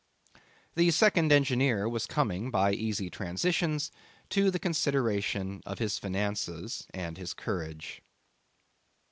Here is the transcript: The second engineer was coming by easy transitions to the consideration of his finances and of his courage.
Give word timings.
The 0.73 0.89
second 0.89 1.31
engineer 1.31 1.87
was 1.87 2.07
coming 2.07 2.49
by 2.49 2.73
easy 2.73 3.07
transitions 3.11 3.91
to 4.31 4.49
the 4.49 4.57
consideration 4.57 5.61
of 5.63 5.77
his 5.77 5.99
finances 5.99 6.87
and 6.91 7.19
of 7.19 7.21
his 7.21 7.35
courage. 7.35 8.01